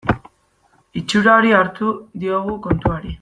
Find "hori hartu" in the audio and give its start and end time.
1.37-1.93